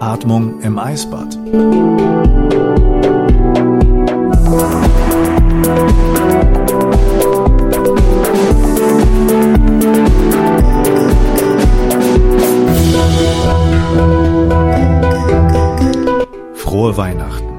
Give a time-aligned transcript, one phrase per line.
[0.00, 1.38] Atmung im Eisbad.
[16.54, 17.57] Frohe Weihnachten.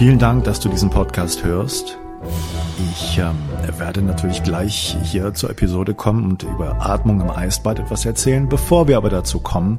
[0.00, 1.98] Vielen Dank, dass du diesen Podcast hörst.
[2.90, 3.36] Ich ähm,
[3.78, 8.48] werde natürlich gleich hier zur Episode kommen und über Atmung im Eisbad etwas erzählen.
[8.48, 9.78] Bevor wir aber dazu kommen,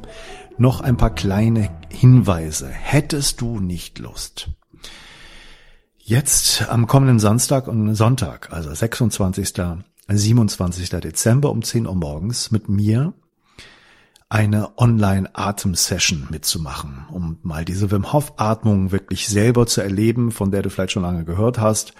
[0.58, 2.68] noch ein paar kleine Hinweise.
[2.68, 4.50] Hättest du nicht Lust?
[5.98, 9.54] Jetzt am kommenden Samstag und Sonntag, also 26.
[10.06, 10.88] 27.
[10.88, 13.12] Dezember um 10 Uhr morgens mit mir
[14.32, 20.70] eine Online-Atem-Session mitzumachen, um mal diese Wim Hof-Atmung wirklich selber zu erleben, von der du
[20.70, 21.92] vielleicht schon lange gehört hast.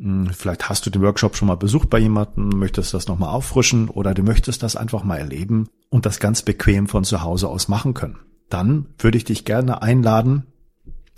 [0.00, 3.88] Hm, vielleicht hast du den Workshop schon mal besucht bei jemandem, möchtest das nochmal auffrischen
[3.88, 7.68] oder du möchtest das einfach mal erleben und das ganz bequem von zu Hause aus
[7.68, 8.18] machen können.
[8.48, 10.48] Dann würde ich dich gerne einladen,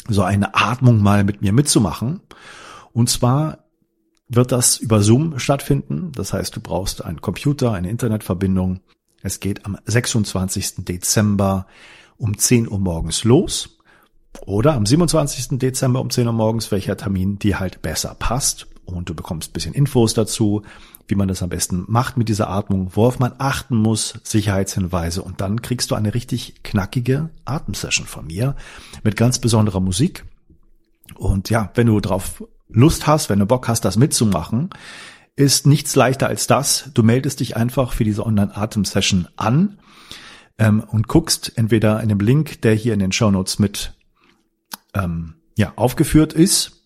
[0.06, 2.20] so eine Atmung mal mit mir mitzumachen.
[2.92, 3.64] Und zwar
[4.28, 6.12] wird das über Zoom stattfinden.
[6.14, 8.80] Das heißt, du brauchst einen Computer, eine Internetverbindung
[9.22, 10.84] es geht am 26.
[10.84, 11.66] Dezember
[12.16, 13.78] um 10 Uhr morgens los.
[14.46, 15.58] Oder am 27.
[15.58, 18.66] Dezember um 10 Uhr morgens, welcher Termin dir halt besser passt.
[18.84, 20.62] Und du bekommst bisschen Infos dazu,
[21.06, 25.22] wie man das am besten macht mit dieser Atmung, worauf man achten muss, Sicherheitshinweise.
[25.22, 28.56] Und dann kriegst du eine richtig knackige Atemsession von mir
[29.04, 30.24] mit ganz besonderer Musik.
[31.14, 34.70] Und ja, wenn du drauf Lust hast, wenn du Bock hast, das mitzumachen,
[35.36, 36.90] ist nichts leichter als das.
[36.94, 39.78] Du meldest dich einfach für diese Online-Atem-Session an
[40.58, 43.94] ähm, und guckst entweder in dem Link, der hier in den Show Notes mit
[44.94, 46.82] ähm, ja, aufgeführt ist,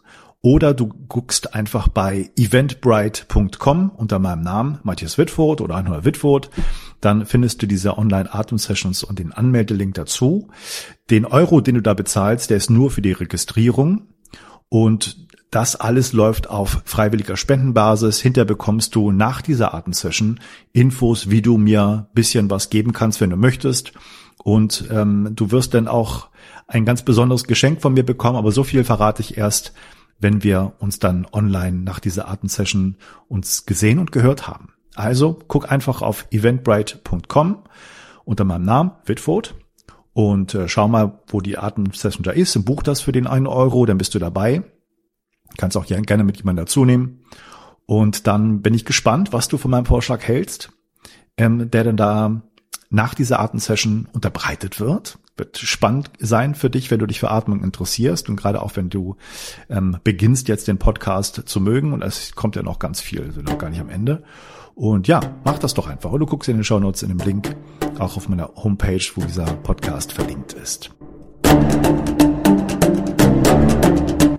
[0.47, 6.51] oder du guckst einfach bei eventbrite.com unter meinem Namen, Matthias Wittfurt oder Anheuer Wittfurt.
[7.01, 10.49] Dann findest du diese Online-Atem-Sessions und den Anmeldelink dazu.
[11.11, 14.07] Den Euro, den du da bezahlst, der ist nur für die Registrierung.
[14.69, 18.21] Und das alles läuft auf freiwilliger Spendenbasis.
[18.21, 20.41] Hinterher bekommst du nach dieser Atemsession
[20.73, 23.93] Infos, wie du mir bisschen was geben kannst, wenn du möchtest.
[24.43, 26.29] Und ähm, du wirst dann auch
[26.67, 29.73] ein ganz besonderes Geschenk von mir bekommen, aber so viel verrate ich erst,
[30.19, 32.97] wenn wir uns dann online nach dieser Atemsession
[33.29, 34.73] uns gesehen und gehört haben.
[34.95, 37.65] Also guck einfach auf eventbrite.com
[38.25, 39.55] unter meinem Namen, Whitford,
[40.13, 43.47] und äh, schau mal, wo die Atemsession da ist und buch das für den einen
[43.47, 44.63] Euro, dann bist du dabei.
[45.59, 47.21] Kannst auch gerne mit jemandem dazu nehmen.
[47.87, 50.71] Und dann bin ich gespannt, was du von meinem Vorschlag hältst,
[51.37, 52.43] ähm, der dann da
[52.91, 55.19] nach dieser Atemsession unterbreitet wird.
[55.37, 58.89] Wird spannend sein für dich, wenn du dich für Atmung interessierst und gerade auch wenn
[58.89, 59.17] du
[59.69, 63.49] ähm, beginnst jetzt den Podcast zu mögen und es kommt ja noch ganz viel, sind
[63.49, 64.23] noch gar nicht am Ende.
[64.75, 66.11] Und ja, mach das doch einfach.
[66.11, 67.55] Oder du guckst in den Show Notes in dem Link,
[67.99, 70.91] auch auf meiner Homepage, wo dieser Podcast verlinkt ist.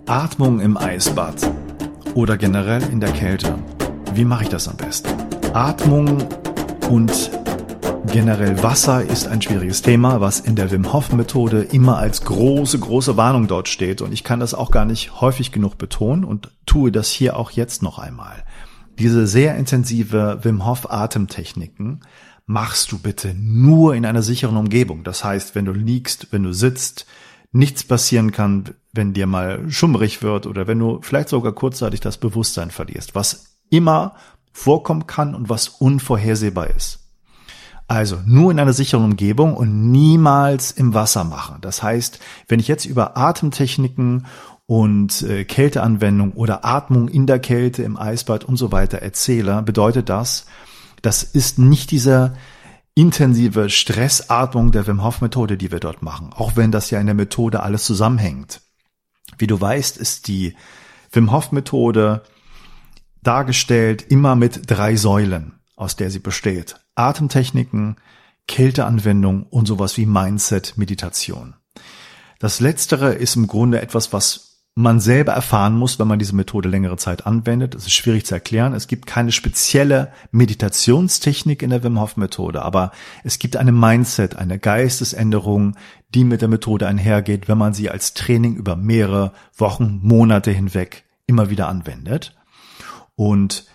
[0.07, 1.35] Atmung im Eisbad
[2.13, 3.59] oder generell in der Kälte.
[4.13, 5.09] Wie mache ich das am besten?
[5.51, 6.23] Atmung
[6.89, 7.29] und
[8.13, 12.79] generell Wasser ist ein schwieriges Thema, was in der Wim Hof Methode immer als große,
[12.79, 14.01] große Warnung dort steht.
[14.01, 17.51] Und ich kann das auch gar nicht häufig genug betonen und tue das hier auch
[17.51, 18.45] jetzt noch einmal.
[18.99, 21.99] Diese sehr intensive Wim Hof Atemtechniken
[22.45, 25.03] machst du bitte nur in einer sicheren Umgebung.
[25.03, 27.05] Das heißt, wenn du liegst, wenn du sitzt,
[27.51, 32.17] nichts passieren kann, wenn dir mal schummrig wird oder wenn du vielleicht sogar kurzzeitig das
[32.17, 34.15] Bewusstsein verlierst, was immer
[34.51, 36.99] vorkommen kann und was unvorhersehbar ist.
[37.87, 41.57] Also nur in einer sicheren Umgebung und niemals im Wasser machen.
[41.61, 44.25] Das heißt, wenn ich jetzt über Atemtechniken
[44.65, 50.09] und äh, Kälteanwendung oder Atmung in der Kälte, im Eisbad und so weiter erzähle, bedeutet
[50.09, 50.47] das,
[51.01, 52.33] das ist nicht dieser
[52.97, 57.05] intensive Stressatmung der Wim Hof Methode, die wir dort machen, auch wenn das ja in
[57.05, 58.61] der Methode alles zusammenhängt.
[59.37, 60.55] Wie du weißt, ist die
[61.11, 62.23] Wim Hof Methode
[63.21, 66.77] dargestellt immer mit drei Säulen, aus der sie besteht.
[66.95, 67.97] Atemtechniken,
[68.47, 71.53] Kälteanwendung und sowas wie Mindset, Meditation.
[72.39, 74.46] Das letztere ist im Grunde etwas, was
[74.77, 77.73] man selber erfahren muss, wenn man diese Methode längere Zeit anwendet.
[77.73, 78.75] Es ist schwierig zu erklären.
[78.75, 82.91] Es gibt keine spezielle Meditationstechnik in der Wim Hof Methode, aber
[83.23, 85.75] es gibt eine Mindset, eine Geistesänderung,
[86.13, 91.05] die mit der Methode einhergeht, wenn man sie als Training über mehrere Wochen, Monate hinweg
[91.25, 92.35] immer wieder anwendet.
[93.15, 93.65] Und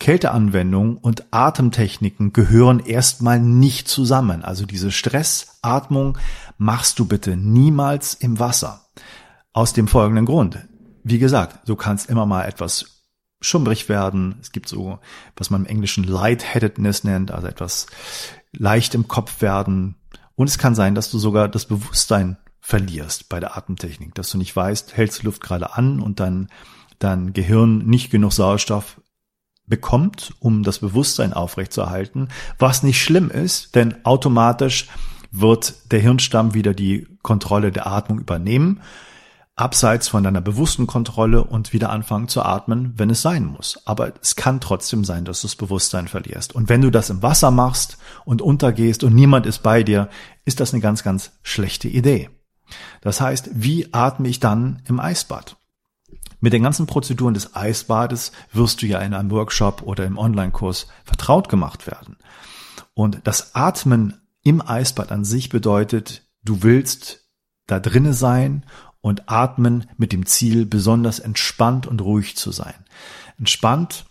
[0.00, 4.44] Kälteanwendung und Atemtechniken gehören erstmal nicht zusammen.
[4.44, 6.18] Also diese Stressatmung
[6.58, 8.82] machst du bitte niemals im Wasser.
[9.52, 10.58] Aus dem folgenden Grund.
[11.04, 13.02] Wie gesagt, du kannst immer mal etwas
[13.40, 14.36] schummrig werden.
[14.40, 14.98] Es gibt so,
[15.36, 17.86] was man im Englischen Lightheadedness nennt, also etwas
[18.52, 19.96] leicht im Kopf werden.
[20.36, 24.38] Und es kann sein, dass du sogar das Bewusstsein verlierst bei der Atemtechnik, dass du
[24.38, 26.48] nicht weißt, hältst du Luft gerade an und dann
[27.00, 29.00] dein Gehirn nicht genug Sauerstoff
[29.66, 32.28] bekommt, um das Bewusstsein aufrechtzuerhalten,
[32.58, 34.88] was nicht schlimm ist, denn automatisch
[35.32, 38.80] wird der Hirnstamm wieder die Kontrolle der Atmung übernehmen,
[39.54, 43.80] abseits von deiner bewussten Kontrolle und wieder anfangen zu atmen, wenn es sein muss.
[43.86, 46.54] Aber es kann trotzdem sein, dass du das Bewusstsein verlierst.
[46.54, 50.08] Und wenn du das im Wasser machst und untergehst und niemand ist bei dir,
[50.44, 52.30] ist das eine ganz, ganz schlechte Idee.
[53.02, 55.56] Das heißt, wie atme ich dann im Eisbad?
[56.40, 60.88] Mit den ganzen Prozeduren des Eisbades wirst du ja in einem Workshop oder im Online-Kurs
[61.04, 62.16] vertraut gemacht werden.
[62.94, 67.28] Und das Atmen im Eisbad an sich bedeutet, du willst
[67.66, 68.64] da drinne sein
[69.02, 72.74] und atmen mit dem Ziel, besonders entspannt und ruhig zu sein.
[73.38, 74.06] Entspannt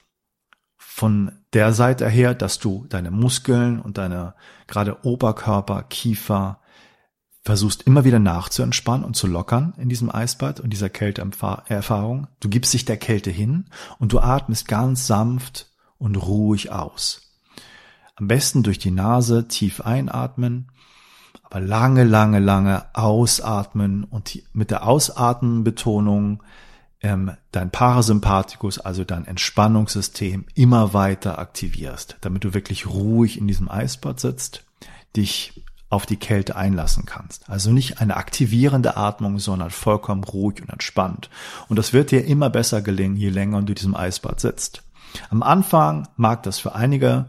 [0.78, 4.36] von der Seite her, dass du deine Muskeln und deine
[4.68, 6.60] gerade Oberkörper, Kiefer,
[7.44, 12.28] versuchst immer wieder nachzuentspannen und zu lockern in diesem Eisbad und dieser Kälteerfahrung.
[12.40, 13.66] Du gibst dich der Kälte hin
[13.98, 17.32] und du atmest ganz sanft und ruhig aus.
[18.16, 20.72] Am besten durch die Nase tief einatmen,
[21.52, 26.42] aber lange, lange, lange ausatmen und mit der Ausatmenbetonung
[27.02, 33.70] ähm, dein Parasympathikus, also dein Entspannungssystem immer weiter aktivierst, damit du wirklich ruhig in diesem
[33.70, 34.64] Eisbad sitzt,
[35.18, 37.50] dich auf die Kälte einlassen kannst.
[37.50, 41.30] Also nicht eine aktivierende Atmung, sondern vollkommen ruhig und entspannt.
[41.68, 44.84] Und das wird dir immer besser gelingen, je länger du diesem Eisbad sitzt.
[45.30, 47.26] Am Anfang mag das für einige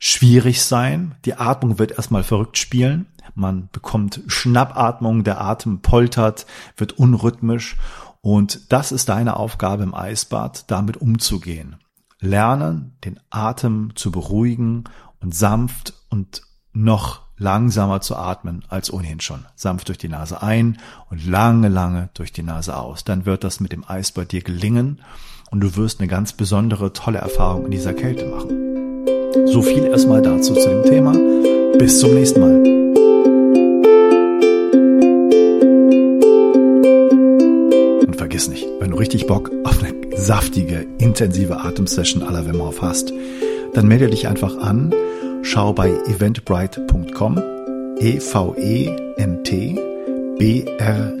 [0.00, 1.14] schwierig sein.
[1.26, 3.06] Die Atmung wird erstmal verrückt spielen.
[3.34, 6.46] Man bekommt Schnappatmung, der Atem poltert,
[6.76, 7.76] wird unrhythmisch.
[8.20, 11.76] Und das ist deine Aufgabe im Eisbad, damit umzugehen.
[12.18, 14.84] Lernen, den Atem zu beruhigen
[15.20, 16.42] und sanft und
[16.72, 19.46] noch langsamer zu atmen als ohnehin schon.
[19.56, 20.78] Sanft durch die Nase ein
[21.08, 23.02] und lange, lange durch die Nase aus.
[23.02, 25.00] Dann wird das mit dem Eis bei dir gelingen
[25.50, 29.46] und du wirst eine ganz besondere, tolle Erfahrung in dieser Kälte machen.
[29.46, 31.12] So viel erstmal dazu zu dem Thema.
[31.78, 32.79] Bis zum nächsten Mal.
[39.00, 43.12] Richtig Bock auf eine saftige, intensive Atemsession la Wim Hof hast,
[43.74, 44.94] dann melde dich einfach an
[45.42, 47.42] schau bei eventbrite.com,
[47.98, 49.78] E-V-E-N-T,
[50.38, 51.20] B-R-I-T-E.com.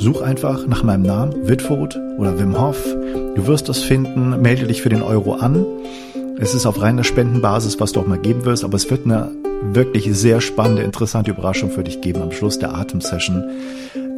[0.00, 2.82] Such einfach nach meinem Namen, Whitford oder Wim Hof.
[3.34, 5.66] Du wirst das finden, melde dich für den Euro an.
[6.38, 9.32] Es ist auf reiner Spendenbasis, was du auch mal geben wirst, aber es wird eine
[9.62, 13.44] wirklich sehr spannende, interessante Überraschung für dich geben am Schluss der Atemsession.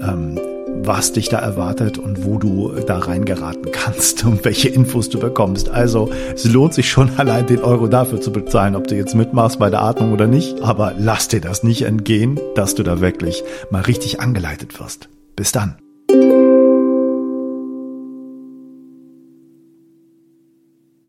[0.01, 0.39] Ähm,
[0.83, 5.69] was dich da erwartet und wo du da reingeraten kannst und welche Infos du bekommst.
[5.69, 9.59] Also es lohnt sich schon allein den Euro dafür zu bezahlen, ob du jetzt mitmachst
[9.59, 10.63] bei der Atmung oder nicht.
[10.63, 15.09] Aber lass dir das nicht entgehen, dass du da wirklich mal richtig angeleitet wirst.
[15.37, 15.77] Bis dann.